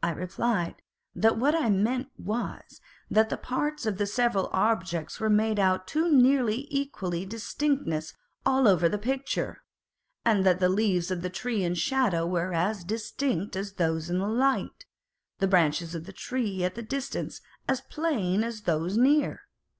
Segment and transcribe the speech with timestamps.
[0.00, 0.80] I replied,
[1.16, 2.80] that what I meant was,
[3.10, 8.14] that the parts of the several objects were made out with too nearly equal distinctness
[8.46, 9.64] all over the picture;
[10.24, 14.86] that the leaves of the trees in shadow were as distinct as those in light,
[15.40, 19.48] the branches of the trees at a distance as plain as of those near.